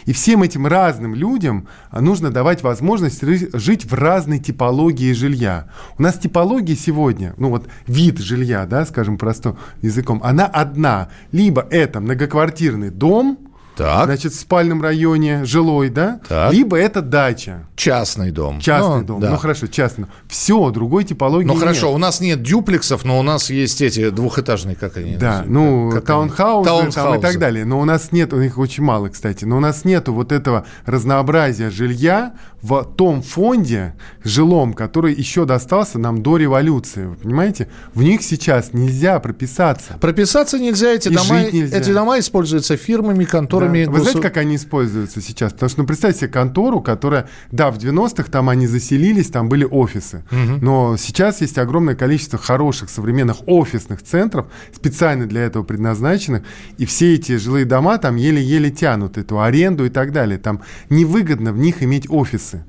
И 0.06 0.12
всем 0.12 0.42
этим 0.42 0.66
разным 0.66 1.14
людям 1.14 1.68
нужно 1.92 2.30
давать 2.30 2.62
возможность 2.64 3.22
жить 3.22 3.84
в 3.84 3.94
разной 3.94 4.40
типологии 4.40 5.12
жилья. 5.12 5.68
У 5.96 6.02
нас 6.02 6.18
типологии 6.18 6.79
сегодня, 6.80 7.34
ну 7.36 7.50
вот 7.50 7.68
вид 7.86 8.18
жилья, 8.18 8.66
да, 8.66 8.84
скажем 8.86 9.18
простым 9.18 9.56
языком, 9.82 10.20
она 10.24 10.46
одна. 10.46 11.10
Либо 11.32 11.66
это 11.70 12.00
многоквартирный 12.00 12.90
дом, 12.90 13.49
так. 13.80 14.04
Значит, 14.04 14.32
в 14.32 14.40
спальном 14.40 14.82
районе 14.82 15.44
жилой, 15.44 15.88
да? 15.88 16.20
Так. 16.28 16.52
Либо 16.52 16.76
это 16.76 17.00
дача. 17.00 17.66
Частный 17.76 18.30
дом. 18.30 18.60
Частный 18.60 19.00
ну, 19.00 19.04
дом. 19.04 19.20
Да. 19.20 19.30
Ну 19.30 19.36
хорошо, 19.36 19.66
частный. 19.66 20.06
Все, 20.28 20.70
другой 20.70 21.04
типологии 21.04 21.46
Ну 21.46 21.54
хорошо, 21.54 21.86
нет. 21.86 21.94
у 21.94 21.98
нас 21.98 22.20
нет 22.20 22.42
дюплексов, 22.42 23.04
но 23.04 23.18
у 23.18 23.22
нас 23.22 23.48
есть 23.48 23.80
эти 23.80 24.10
двухэтажные, 24.10 24.76
как 24.76 24.96
они 24.96 25.16
Да, 25.16 25.44
ну, 25.46 25.90
как 25.92 26.04
таунхаусы, 26.04 26.68
таунхаусы. 26.68 26.94
Там 26.94 27.18
и 27.18 27.20
так 27.20 27.38
далее. 27.38 27.64
Но 27.64 27.80
у 27.80 27.84
нас 27.84 28.12
нет, 28.12 28.32
у 28.32 28.40
них 28.40 28.58
очень 28.58 28.84
мало, 28.84 29.08
кстати, 29.08 29.44
но 29.44 29.56
у 29.56 29.60
нас 29.60 29.84
нету 29.84 30.12
вот 30.12 30.32
этого 30.32 30.66
разнообразия 30.84 31.70
жилья 31.70 32.34
в 32.62 32.84
том 32.84 33.22
фонде 33.22 33.94
жилом, 34.22 34.74
который 34.74 35.14
еще 35.14 35.44
достался 35.44 35.98
нам 35.98 36.22
до 36.22 36.36
революции. 36.36 37.06
Вы 37.06 37.16
понимаете? 37.16 37.68
В 37.94 38.02
них 38.02 38.22
сейчас 38.22 38.72
нельзя 38.72 39.18
прописаться. 39.18 39.96
Прописаться 40.00 40.58
нельзя, 40.58 40.90
эти, 40.90 41.08
И 41.08 41.14
дома, 41.14 41.38
жить 41.38 41.52
нельзя. 41.52 41.78
эти 41.78 41.92
дома 41.92 42.18
используются 42.18 42.76
фирмами, 42.76 43.24
конторами. 43.24 43.68
Да. 43.68 43.69
Вы 43.70 43.98
знаете, 44.00 44.18
госу- 44.18 44.22
как 44.22 44.36
они 44.36 44.56
используются 44.56 45.20
сейчас? 45.20 45.52
Потому 45.52 45.70
что, 45.70 45.80
ну, 45.80 45.86
представьте 45.86 46.20
себе 46.20 46.28
контору, 46.28 46.80
которая, 46.80 47.28
да, 47.50 47.70
в 47.70 47.78
90-х 47.78 48.30
там 48.30 48.48
они 48.48 48.66
заселились, 48.66 49.28
там 49.28 49.48
были 49.48 49.64
офисы. 49.64 50.24
Но 50.60 50.96
сейчас 50.98 51.40
есть 51.40 51.58
огромное 51.58 51.94
количество 51.94 52.38
хороших 52.38 52.90
современных 52.90 53.36
офисных 53.46 54.02
центров, 54.02 54.46
специально 54.74 55.26
для 55.26 55.42
этого 55.42 55.62
предназначенных. 55.62 56.42
И 56.78 56.86
все 56.86 57.14
эти 57.14 57.36
жилые 57.36 57.64
дома 57.64 57.98
там 57.98 58.16
еле-еле 58.16 58.70
тянут 58.70 59.18
эту 59.18 59.40
аренду 59.40 59.84
и 59.86 59.88
так 59.88 60.12
далее. 60.12 60.38
Там 60.38 60.62
невыгодно 60.88 61.52
в 61.52 61.58
них 61.58 61.82
иметь 61.82 62.06
офисы. 62.08 62.64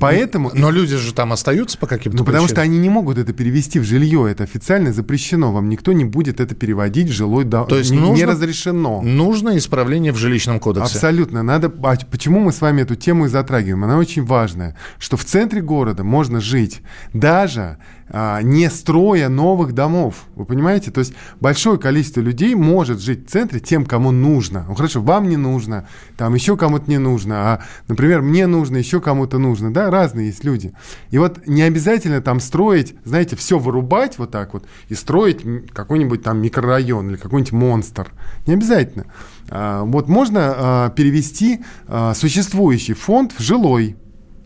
Поэтому... 0.00 0.50
Но 0.54 0.70
люди 0.70 0.96
же 0.96 1.12
там 1.14 1.32
остаются 1.32 1.78
по 1.78 1.86
каким-то 1.86 2.18
Ну, 2.18 2.24
потому 2.24 2.48
что 2.48 2.60
они 2.60 2.78
не 2.78 2.88
могут 2.90 3.18
это 3.18 3.32
перевести 3.32 3.78
в 3.78 3.84
жилье. 3.84 4.28
Это 4.30 4.44
официально 4.44 4.92
запрещено. 4.92 5.52
Вам 5.52 5.68
никто 5.68 5.92
не 5.92 6.04
будет 6.04 6.40
это 6.40 6.54
переводить 6.54 7.08
в 7.08 7.12
жилой 7.12 7.44
дом. 7.44 7.66
То 7.66 7.76
есть 7.78 7.90
не, 7.90 7.98
не 7.98 8.02
нужно- 8.10 8.26
разрешено. 8.26 9.02
Нужно 9.02 9.56
исправление 9.56 10.12
в 10.12 10.16
жилищном 10.44 10.60
кодексе. 10.60 10.96
Абсолютно. 10.96 11.42
Надо... 11.42 11.72
а 11.82 11.96
почему 12.10 12.40
мы 12.40 12.52
с 12.52 12.60
вами 12.60 12.82
эту 12.82 12.94
тему 12.94 13.26
и 13.26 13.28
затрагиваем? 13.28 13.84
Она 13.84 13.98
очень 13.98 14.24
важная. 14.24 14.76
Что 14.98 15.16
в 15.16 15.24
центре 15.24 15.60
города 15.60 16.04
можно 16.04 16.40
жить, 16.40 16.82
даже 17.12 17.78
а, 18.08 18.42
не 18.42 18.68
строя 18.68 19.28
новых 19.28 19.72
домов. 19.72 20.26
Вы 20.34 20.44
понимаете? 20.44 20.90
То 20.90 21.00
есть 21.00 21.14
большое 21.40 21.78
количество 21.78 22.20
людей 22.20 22.54
может 22.54 23.00
жить 23.00 23.26
в 23.26 23.30
центре 23.30 23.60
тем, 23.60 23.86
кому 23.86 24.10
нужно. 24.10 24.64
Ну, 24.68 24.74
хорошо, 24.74 25.00
вам 25.00 25.28
не 25.28 25.36
нужно, 25.36 25.88
там 26.16 26.34
еще 26.34 26.56
кому-то 26.56 26.88
не 26.90 26.98
нужно, 26.98 27.34
а, 27.36 27.62
например, 27.88 28.22
мне 28.22 28.46
нужно, 28.46 28.76
еще 28.76 29.00
кому-то 29.00 29.38
нужно. 29.38 29.72
Да, 29.72 29.90
разные 29.90 30.26
есть 30.28 30.44
люди. 30.44 30.74
И 31.10 31.18
вот 31.18 31.46
не 31.46 31.62
обязательно 31.62 32.20
там 32.20 32.40
строить, 32.40 32.94
знаете, 33.04 33.36
все 33.36 33.58
вырубать 33.58 34.18
вот 34.18 34.30
так 34.30 34.52
вот 34.52 34.66
и 34.88 34.94
строить 34.94 35.40
какой-нибудь 35.72 36.22
там 36.22 36.38
микрорайон 36.38 37.10
или 37.10 37.16
какой-нибудь 37.16 37.52
монстр. 37.52 38.12
Не 38.46 38.54
обязательно. 38.54 39.06
А, 39.48 39.84
Вот 39.84 40.08
можно 40.08 40.23
а, 40.32 40.90
перевести 40.90 41.60
а, 41.88 42.14
существующий 42.14 42.94
фонд 42.94 43.32
в 43.36 43.42
жилой. 43.42 43.96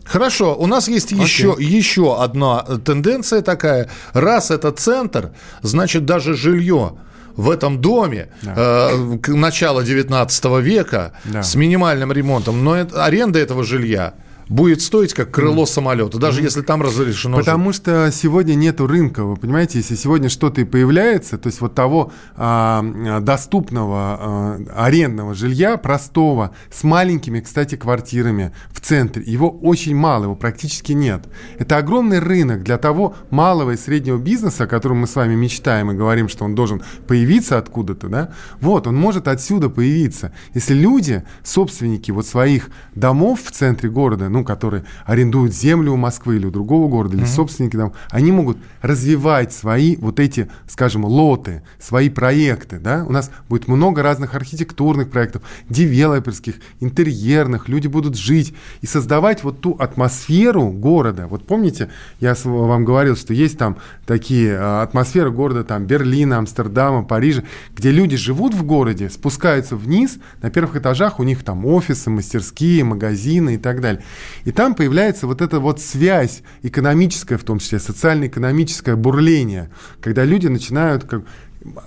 Хорошо, 0.05 0.55
у 0.57 0.65
нас 0.65 0.87
есть 0.87 1.11
еще, 1.11 1.55
еще 1.59 2.19
одна 2.19 2.65
э, 2.67 2.77
тенденция 2.83 3.41
такая. 3.43 3.89
Раз 4.13 4.49
это 4.49 4.71
центр, 4.71 5.31
значит 5.61 6.05
даже 6.05 6.33
жилье 6.33 6.93
в 7.35 7.49
этом 7.51 7.79
доме 7.79 8.29
э, 8.43 9.17
к- 9.21 9.27
начала 9.29 9.83
19 9.83 10.45
века 10.61 11.13
Да. 11.25 11.43
с 11.43 11.53
минимальным 11.55 12.11
ремонтом, 12.11 12.63
но 12.63 12.75
это- 12.75 13.05
аренда 13.05 13.37
этого 13.37 13.63
жилья 13.63 14.15
будет 14.49 14.81
стоить 14.81 15.13
как 15.13 15.31
крыло 15.31 15.65
самолета, 15.65 16.17
даже 16.17 16.41
если 16.41 16.61
там 16.61 16.81
разрешено 16.81 17.37
жить. 17.37 17.45
Потому 17.45 17.71
что 17.71 18.09
сегодня 18.11 18.55
нету 18.55 18.87
рынка, 18.87 19.23
вы 19.23 19.35
понимаете, 19.35 19.77
если 19.77 19.95
сегодня 19.95 20.27
что-то 20.27 20.61
и 20.61 20.63
появляется, 20.63 21.37
то 21.37 21.47
есть 21.47 21.61
вот 21.61 21.75
того 21.75 22.11
а, 22.35 22.83
а, 22.83 23.19
доступного 23.19 23.95
а, 23.95 24.59
арендного 24.75 25.35
жилья, 25.35 25.77
простого, 25.77 26.51
с 26.71 26.83
маленькими, 26.83 27.39
кстати, 27.39 27.75
квартирами 27.75 28.51
в 28.71 28.81
центре, 28.81 29.23
его 29.23 29.49
очень 29.49 29.95
мало, 29.95 30.23
его 30.23 30.35
практически 30.35 30.93
нет. 30.93 31.25
Это 31.59 31.77
огромный 31.77 32.19
рынок 32.19 32.63
для 32.63 32.77
того 32.77 33.15
малого 33.29 33.71
и 33.71 33.77
среднего 33.77 34.17
бизнеса, 34.17 34.63
о 34.63 34.67
котором 34.67 34.97
мы 34.97 35.07
с 35.07 35.15
вами 35.15 35.35
мечтаем 35.35 35.91
и 35.91 35.95
говорим, 35.95 36.27
что 36.27 36.45
он 36.45 36.55
должен 36.55 36.81
появиться 37.07 37.57
откуда-то, 37.57 38.07
да? 38.07 38.33
Вот, 38.59 38.87
он 38.87 38.95
может 38.95 39.27
отсюда 39.27 39.69
появиться. 39.69 40.33
Если 40.55 40.73
люди, 40.73 41.23
собственники 41.43 42.09
вот 42.09 42.25
своих 42.25 42.69
домов 42.95 43.41
в 43.43 43.51
центре 43.51 43.89
города, 43.89 44.29
ну, 44.29 44.38
которые 44.43 44.85
арендуют 45.05 45.53
землю 45.53 45.93
у 45.93 45.97
Москвы 45.97 46.37
или 46.37 46.45
у 46.45 46.51
другого 46.51 46.87
города, 46.87 47.17
или 47.17 47.25
собственники 47.25 47.77
там, 47.77 47.93
они 48.09 48.31
могут 48.31 48.57
развивать 48.81 49.53
свои 49.53 49.95
вот 49.97 50.19
эти, 50.19 50.49
скажем, 50.67 51.05
лоты, 51.05 51.63
свои 51.79 52.09
проекты, 52.09 52.79
да? 52.79 53.05
У 53.07 53.11
нас 53.11 53.31
будет 53.47 53.67
много 53.67 54.03
разных 54.03 54.35
архитектурных 54.35 55.09
проектов, 55.09 55.41
девелоперских, 55.69 56.55
интерьерных, 56.79 57.67
люди 57.69 57.87
будут 57.87 58.15
жить 58.15 58.53
и 58.81 58.87
создавать 58.87 59.43
вот 59.43 59.61
ту 59.61 59.75
атмосферу 59.79 60.69
города. 60.69 61.27
Вот 61.27 61.45
помните, 61.45 61.89
я 62.19 62.35
вам 62.43 62.85
говорил, 62.85 63.15
что 63.15 63.33
есть 63.33 63.57
там 63.57 63.77
такие 64.05 64.57
а, 64.57 64.83
атмосферы 64.83 65.31
города, 65.31 65.63
там 65.63 65.85
Берлина, 65.85 66.37
Амстердама, 66.37 67.03
Парижа, 67.03 67.43
где 67.75 67.91
люди 67.91 68.17
живут 68.17 68.53
в 68.53 68.63
городе, 68.63 69.09
спускаются 69.09 69.75
вниз, 69.75 70.19
на 70.41 70.49
первых 70.49 70.75
этажах 70.75 71.19
у 71.19 71.23
них 71.23 71.43
там 71.43 71.65
офисы, 71.65 72.09
мастерские, 72.09 72.83
магазины 72.83 73.55
и 73.55 73.57
так 73.57 73.81
далее. 73.81 74.03
И 74.45 74.51
там 74.51 74.75
появляется 74.75 75.27
вот 75.27 75.41
эта 75.41 75.59
вот 75.59 75.79
связь 75.79 76.41
экономическая, 76.63 77.37
в 77.37 77.43
том 77.43 77.59
числе 77.59 77.79
социально-экономическое 77.79 78.95
бурление, 78.95 79.69
когда 80.01 80.23
люди 80.23 80.47
начинают 80.47 81.03
как 81.03 81.23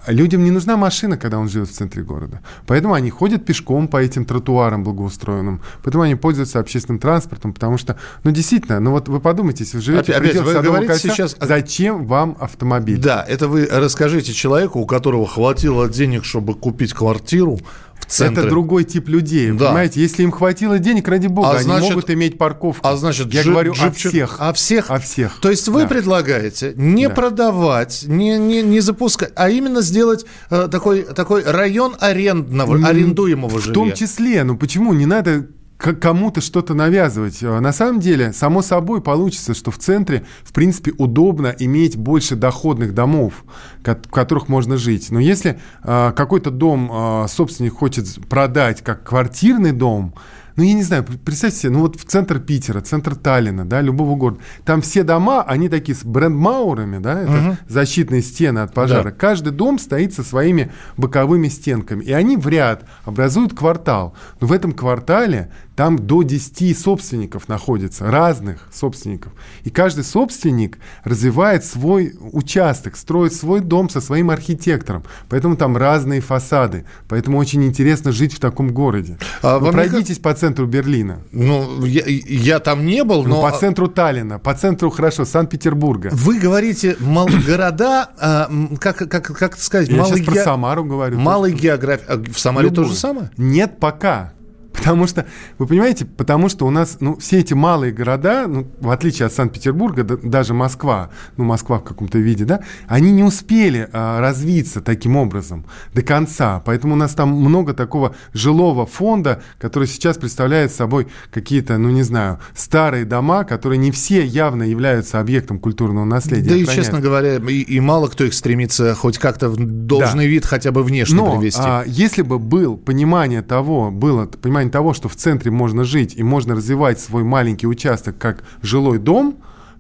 Людям 0.07 0.45
не 0.45 0.51
нужна 0.51 0.77
машина, 0.77 1.17
когда 1.17 1.39
он 1.39 1.49
живет 1.49 1.69
в 1.69 1.73
центре 1.73 2.03
города. 2.03 2.43
Поэтому 2.67 2.93
они 2.93 3.09
ходят 3.09 3.47
пешком 3.47 3.89
по 3.89 3.97
этим 3.97 4.27
тротуарам 4.27 4.85
благоустроенным. 4.85 5.63
Поэтому 5.83 6.05
они 6.05 6.15
пользуются 6.15 6.61
общественным 6.61 6.99
транспортом, 6.99 7.55
потому 7.55 7.79
что, 7.79 7.97
ну, 8.23 8.33
действительно, 8.33 8.81
ну 8.81 8.91
вот 8.91 9.09
вы 9.09 9.19
подумайте, 9.19 9.65
если 9.65 9.79
вы 9.79 9.83
живете 9.83 10.13
Опять- 10.13 10.37
в 10.37 10.41
опять 10.41 10.55
вы 10.55 10.63
говорите 10.63 10.89
кольца, 10.89 11.09
сейчас 11.09 11.37
зачем 11.41 12.07
вам 12.07 12.37
автомобиль? 12.39 12.99
Да, 12.99 13.25
это 13.27 13.49
вы 13.49 13.67
расскажите 13.71 14.35
человеку, 14.35 14.79
у 14.79 14.87
которого 14.87 15.27
хватило 15.27 15.89
денег, 15.89 16.27
чтобы 16.27 16.55
купить 16.55 16.93
квартиру 16.93 17.59
в 18.03 18.07
центре. 18.07 18.43
Это 18.43 18.51
другой 18.51 18.85
тип 18.85 19.09
людей, 19.09 19.51
Да. 19.53 19.67
понимаете? 19.67 20.01
Если 20.01 20.23
им 20.23 20.31
хватило 20.31 20.79
денег, 20.79 21.09
ради 21.09 21.27
бога, 21.29 21.51
А 21.51 21.55
они 21.55 21.65
значит- 21.65 21.89
могут 21.91 22.11
иметь 22.11 22.39
парковку. 22.39 22.87
А 22.87 22.97
значит, 22.97 23.33
я 23.33 23.43
джип- 23.43 23.51
говорю 23.53 23.73
о 23.73 23.75
джипчик- 23.75 24.11
всех. 24.11 24.37
О 24.41 24.53
всех? 24.53 24.91
О 24.91 24.99
всех. 24.99 25.39
То 25.41 25.51
есть 25.51 25.69
вы 25.69 25.83
Да. 25.83 25.89
предлагаете 25.89 26.73
не 26.77 27.09
Да. 27.09 27.15
продавать, 27.15 28.05
не, 28.07 28.39
не, 28.39 28.63
не 28.63 28.81
запускать, 28.81 29.33
а 29.37 29.49
именно 29.51 29.81
сделать 29.83 30.25
э, 30.51 30.69
такой, 30.71 31.03
такой 31.03 31.43
район 31.45 31.95
арендного, 32.01 32.87
арендуемого 32.87 33.59
В 33.59 33.61
жилья. 33.63 33.75
том 33.75 33.93
числе, 33.93 34.45
ну 34.45 34.57
почему 34.57 34.93
не 34.93 35.07
надо 35.07 35.47
кому-то 35.83 36.41
что-то 36.41 36.75
навязывать. 36.75 37.43
Э, 37.43 37.61
На 37.61 37.73
самом 37.73 38.01
деле, 38.01 38.33
само 38.33 38.63
собой 38.63 39.01
получится, 39.01 39.55
что 39.55 39.71
в 39.71 39.79
центре, 39.79 40.25
в 40.45 40.53
принципе, 40.53 40.93
удобно 40.97 41.55
иметь 41.59 41.97
больше 41.97 42.37
доходных 42.37 42.95
домов, 42.95 43.45
в 43.85 44.09
которых 44.11 44.49
можно 44.49 44.77
жить. 44.77 45.11
Но 45.11 45.19
если 45.19 45.59
э, 45.83 46.13
какой-то 46.15 46.51
дом 46.51 46.91
э, 46.93 47.27
собственник 47.29 47.75
хочет 47.75 48.07
продать 48.29 48.83
как 48.83 49.03
квартирный 49.05 49.73
дом, 49.73 50.15
ну, 50.55 50.65
я 50.65 50.75
не 50.75 50.83
знаю, 50.83 51.03
пр- 51.05 51.17
представьте 51.17 51.61
себе, 51.61 51.71
ну 51.73 51.81
вот 51.81 51.97
в 51.99 52.05
центр 52.05 52.39
Питера, 52.39 52.83
центр 52.83 53.17
Таллина, 53.17 53.65
да, 53.65 53.81
любого 53.81 54.17
города, 54.17 54.41
там 54.67 54.83
все 54.83 55.03
дома, 55.03 55.43
они 55.43 55.71
такие 55.71 55.97
с 55.97 56.05
брендмаурами, 56.05 56.99
да, 56.99 57.23
это 57.23 57.59
защитные 57.69 58.21
стены 58.21 58.59
от 58.59 58.75
пожара. 58.75 59.05
Да. 59.05 59.11
Каждый 59.13 59.53
дом 59.53 59.79
стоит 59.79 60.13
со 60.13 60.23
своими 60.23 60.71
боковыми 60.99 61.49
стенками, 61.49 62.05
и 62.05 62.13
они 62.13 62.37
в 62.37 62.47
ряд 62.49 62.85
образуют 63.07 63.55
квартал. 63.57 64.15
Но 64.41 64.47
в 64.47 64.53
этом 64.53 64.73
квартале 64.73 65.51
там 65.77 65.99
до 65.99 66.23
10 66.23 66.79
собственников 66.79 67.49
находится, 67.49 68.11
разных 68.11 68.69
собственников. 68.73 69.33
И 69.65 69.71
каждый 69.71 70.05
собственник 70.05 70.79
развивает 71.03 71.65
свой 71.65 72.15
участок, 72.21 72.97
строит 72.97 73.33
свой 73.35 73.61
дом 73.61 73.89
со 73.89 74.01
своим 74.01 74.31
архитектором. 74.31 75.05
Поэтому 75.29 75.57
там 75.57 75.77
разные 75.77 76.21
фасады. 76.21 76.85
Поэтому 77.09 77.39
очень 77.39 77.65
интересно 77.65 78.13
жить 78.13 78.35
в 78.35 78.39
таком 78.41 78.73
городе. 78.73 79.19
А 79.43 79.59
Вы 79.59 79.73
пройдитесь 79.73 80.19
по 80.19 80.35
центру 80.35 80.67
Берлина. 80.67 81.23
Ну, 81.33 81.85
я, 81.87 82.03
я 82.07 82.59
там 82.61 82.85
не 82.85 83.03
был, 83.05 83.23
Ну, 83.25 83.37
но... 83.37 83.43
по 83.43 83.57
центру 83.57 83.89
Таллина, 83.89 84.39
по 84.39 84.55
центру, 84.55 84.91
хорошо, 84.91 85.25
Санкт-Петербурга. 85.25 86.11
Вы 86.13 86.39
говорите 86.39 86.97
мал- 87.01 87.29
города, 87.47 88.11
а, 88.21 88.51
как, 88.79 88.99
как, 88.99 89.25
как 89.25 89.57
сказать, 89.59 89.89
Я 89.89 89.97
малый 90.03 90.23
про 90.23 90.35
ге- 90.35 90.45
Самару 90.45 90.85
говорю. 90.85 91.19
малой 91.19 91.53
географии. 91.53 92.05
А 92.09 92.17
в 92.19 92.39
Самаре 92.39 92.69
то 92.69 92.75
Любую. 92.83 92.89
же 92.91 92.95
самое? 92.97 93.31
Нет 93.37 93.79
пока. 93.81 94.35
Потому 94.83 95.07
что, 95.07 95.27
вы 95.59 95.67
понимаете, 95.67 96.05
потому 96.05 96.49
что 96.49 96.67
у 96.67 96.71
нас, 96.71 96.97
ну, 97.01 97.17
все 97.17 97.39
эти 97.39 97.55
малые 97.55 97.93
города, 97.93 98.47
ну, 98.49 98.67
в 98.81 98.91
отличие 98.91 99.27
от 99.27 99.33
Санкт-Петербурга, 99.33 100.03
да- 100.03 100.17
даже 100.23 100.55
Москва, 100.55 101.11
ну, 101.37 101.45
Москва 101.45 101.79
в 101.79 101.85
каком-то 101.85 102.19
виде, 102.19 102.45
да, 102.45 102.61
они 102.89 103.13
не 103.13 103.23
успели 103.23 103.89
а, 103.93 104.21
развиться 104.21 104.81
таким 104.81 105.17
образом 105.17 105.65
до 105.95 106.03
конца. 106.03 106.61
Поэтому 106.65 106.95
у 106.95 106.97
нас 106.97 107.15
там 107.15 107.29
много 107.31 107.75
такого 107.75 108.15
жилого 108.33 108.87
фонда, 108.87 109.41
который 109.59 109.87
сейчас 109.87 110.17
представляет 110.19 110.73
собой 110.73 111.07
какие-то, 111.31 111.79
ну, 111.79 111.91
не 111.91 112.03
знаю, 112.03 112.41
старые 112.55 113.05
дома, 113.05 113.45
которые 113.45 113.79
не 113.79 113.93
все 113.93 114.25
явно 114.25 114.65
являются 114.65 115.21
объектом 115.21 115.59
культурного 115.59 116.05
наследия. 116.05 116.51
Да 116.51 116.57
и, 116.57 116.67
честно 116.67 117.01
говоря, 117.01 117.37
и, 117.37 117.61
и 117.61 117.81
мало 117.81 118.09
кто 118.09 118.25
их 118.25 118.35
стремится 118.35 118.95
хоть 118.95 119.19
как-то 119.19 119.49
в 119.49 119.57
должный 119.57 120.27
вид 120.27 120.45
хотя 120.45 120.73
бы 120.73 120.83
внешне 120.83 121.17
Но 121.17 121.39
привести. 121.39 121.61
а, 121.63 121.85
если 121.87 122.23
бы 122.23 122.39
был 122.39 122.77
понимание 122.77 123.43
того, 123.43 123.91
было 123.91 124.27
понимание 124.27 124.72
того, 124.73 124.95
что 124.95 125.09
в 125.09 125.15
центре 125.15 125.51
можно 125.51 125.85
жить 125.85 126.15
и 126.17 126.23
можно 126.23 126.57
развивать 126.57 126.99
свой 126.99 127.23
маленький 127.23 127.69
участок 127.69 128.19
как 128.19 128.43
жилой 128.63 128.99
дом, 128.99 129.37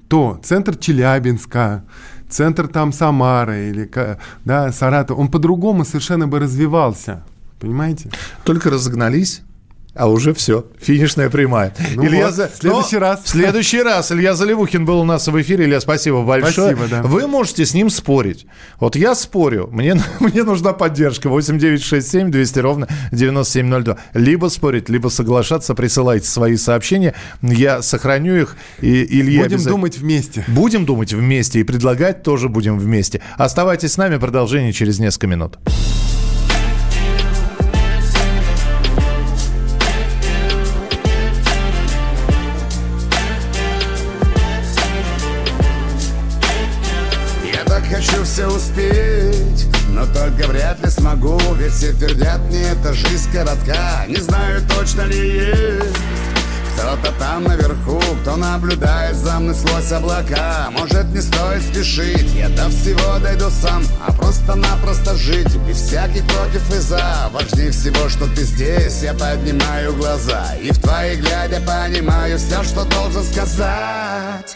то 0.08 0.38
центр 0.44 0.76
Челябинска, 0.76 1.84
центр 2.28 2.68
там 2.68 2.92
Самары 2.92 3.70
или 3.70 3.90
да, 4.44 4.70
Саратов, 4.70 5.18
он 5.18 5.28
по-другому 5.28 5.84
совершенно 5.84 6.28
бы 6.28 6.38
развивался. 6.38 7.24
Понимаете? 7.58 8.10
Только 8.44 8.70
разогнались 8.70 9.42
а 9.94 10.08
уже 10.08 10.32
все, 10.34 10.64
финишная 10.80 11.28
прямая. 11.28 11.74
Ну 11.94 12.06
Илья 12.06 12.26
вот, 12.26 12.34
За- 12.34 12.48
в 12.48 12.56
следующий 12.56 12.94
Но 12.96 13.00
раз. 13.00 13.20
В 13.24 13.28
следующий 13.28 13.82
раз. 13.82 14.10
Илья 14.12 14.34
Заливухин 14.34 14.84
был 14.84 15.00
у 15.00 15.04
нас 15.04 15.28
в 15.28 15.40
эфире. 15.42 15.66
Илья, 15.66 15.80
спасибо 15.80 16.22
большое. 16.22 16.74
Спасибо, 16.76 16.88
да. 16.88 17.02
Вы 17.06 17.26
можете 17.26 17.66
с 17.66 17.74
ним 17.74 17.90
спорить. 17.90 18.46
Вот 18.80 18.96
я 18.96 19.14
спорю, 19.14 19.68
мне, 19.70 19.94
мне 20.20 20.44
нужна 20.44 20.72
поддержка. 20.72 21.28
8967 21.28 22.30
200 22.30 22.58
ровно 22.60 22.88
9702. 23.12 23.98
Либо 24.14 24.46
спорить, 24.48 24.88
либо 24.88 25.08
соглашаться. 25.08 25.74
Присылайте 25.74 26.26
свои 26.26 26.56
сообщения. 26.56 27.14
Я 27.42 27.82
сохраню 27.82 28.36
их. 28.36 28.56
И 28.80 29.04
Илья 29.20 29.42
Будем 29.42 29.56
обязательно- 29.56 29.70
думать 29.70 29.98
вместе. 29.98 30.44
Будем 30.48 30.86
думать 30.86 31.12
вместе 31.12 31.60
и 31.60 31.64
предлагать 31.64 32.22
тоже 32.22 32.48
будем 32.48 32.78
вместе. 32.78 33.20
Оставайтесь 33.36 33.92
с 33.92 33.96
нами, 33.96 34.16
продолжение 34.16 34.72
через 34.72 34.98
несколько 34.98 35.26
минут. 35.26 35.58
Хочу 47.92 48.24
все 48.24 48.46
успеть, 48.46 49.66
но 49.88 50.06
только 50.06 50.48
вряд 50.48 50.82
ли 50.82 50.90
смогу 50.90 51.38
Ведь 51.58 51.72
все 51.72 51.92
твердят 51.92 52.40
мне, 52.48 52.62
эта 52.62 52.94
жизнь 52.94 53.30
коротка 53.30 54.06
Не 54.08 54.16
знаю, 54.16 54.62
точно 54.76 55.02
ли 55.02 55.36
есть 55.36 55.98
кто-то 56.74 57.12
там 57.18 57.44
наверху, 57.44 58.00
кто 58.22 58.36
наблюдает 58.36 59.14
за 59.14 59.38
мной 59.38 59.54
сквозь 59.54 59.92
облака. 59.92 60.68
Может 60.72 61.04
не 61.08 61.20
стоит 61.20 61.62
спешить, 61.62 62.32
я 62.34 62.48
до 62.48 62.70
всего 62.70 63.18
дойду 63.18 63.50
сам 63.50 63.84
А 64.04 64.10
просто-напросто 64.10 65.14
жить, 65.14 65.54
без 65.68 65.76
всяких 65.76 66.24
против 66.24 66.74
и 66.74 66.78
за. 66.78 67.28
Важнее 67.30 67.72
всего, 67.72 68.08
что 68.08 68.26
ты 68.34 68.42
здесь, 68.44 69.02
я 69.02 69.12
поднимаю 69.12 69.94
глаза 69.94 70.54
И 70.62 70.70
в 70.72 70.80
твои 70.80 71.16
глядя 71.16 71.60
понимаю 71.60 72.38
все, 72.38 72.62
что 72.64 72.84
должен 72.84 73.22
сказать 73.22 74.54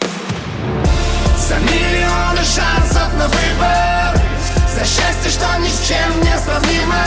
за 1.47 1.55
миллионы 1.59 2.43
шансов 2.43 3.07
на 3.17 3.25
выбор. 3.27 4.21
За 4.67 4.83
счастье, 4.83 5.31
что 5.31 5.45
ни 5.59 5.69
с 5.69 5.87
чем 5.87 6.19
не 6.21 6.37
сравнимо. 6.37 7.01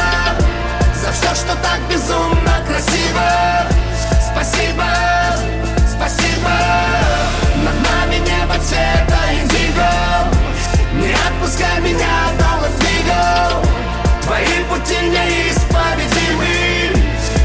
За 0.94 1.12
все, 1.12 1.34
что 1.34 1.54
так 1.56 1.80
безумно 1.90 2.54
красиво. 2.66 3.68
Спасибо, 4.32 4.86
спасибо. 5.86 6.52
Над 7.64 7.76
нами 7.86 8.16
небо 8.16 8.54
цвета 8.64 9.20
индиго. 9.30 9.90
Не 10.94 11.12
отпускай 11.12 11.80
меня 11.80 12.32
до 12.38 12.62
Латвиго 12.62 13.62
Твои 14.22 14.64
пути 14.70 15.00
неисповедимы. 15.06 16.92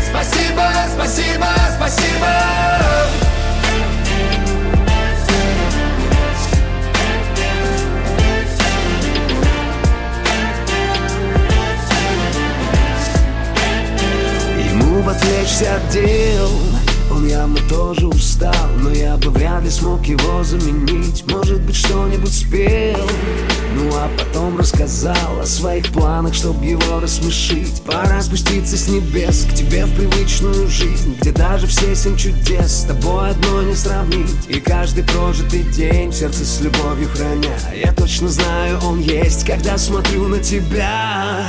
Спасибо, 0.09 0.71
спасибо, 0.93 1.47
спасибо 1.77 2.74
Ему 15.05 15.13
бы 15.13 15.17
отвлечься 15.17 15.75
от 15.75 15.89
дел. 15.89 16.49
Он 17.11 17.27
явно 17.27 17.59
тоже 17.69 18.07
устал 18.07 18.51
Но 18.79 18.89
я 18.89 19.15
бы 19.17 19.29
вряд 19.29 19.63
ли 19.63 19.69
смог 19.69 20.03
его 20.07 20.43
заменить. 20.43 21.23
Может 21.31 21.61
быть 21.61 21.75
что-нибудь 21.75 22.33
спел. 22.33 23.07
Ну 23.75 23.91
а 23.93 24.09
потом 24.17 24.57
рассказал 24.57 25.39
о 25.39 25.45
своих 25.45 25.91
планах 25.91 26.33
Чтоб 26.33 26.59
его 26.63 26.99
рассмешить. 26.99 27.83
Пора 27.83 28.19
спуститься 28.19 28.75
с 28.75 28.87
небес 28.87 29.45
К 29.45 29.53
тебе 29.53 29.85
в 29.85 29.95
привычную 29.95 30.67
жизнь 30.67 31.15
Где 31.21 31.31
даже 31.31 31.67
все 31.67 31.95
семь 31.95 32.17
чудес 32.17 32.81
С 32.81 32.83
тобой 32.85 33.29
одно 33.29 33.61
не 33.61 33.75
сравнить. 33.75 34.47
И 34.47 34.59
каждый 34.59 35.03
прожитый 35.03 35.61
день 35.61 36.09
В 36.09 36.15
сердце 36.15 36.43
с 36.43 36.61
любовью 36.61 37.09
храня. 37.09 37.55
Я 37.75 37.93
точно 37.93 38.27
знаю, 38.27 38.79
он 38.83 39.01
есть 39.01 39.45
Когда 39.45 39.77
смотрю 39.77 40.27
на 40.27 40.39
тебя 40.39 41.45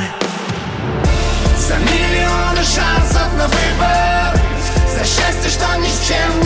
за 1.58 1.76
миллионы 1.76 2.62
шансов 2.62 3.32
на 3.38 3.46
выбор. 3.46 4.40
За 4.96 5.04
счастье, 5.04 5.50
что 5.50 5.66
ни 5.76 5.88
с 5.88 6.08
чем 6.08 6.40
не 6.40 6.45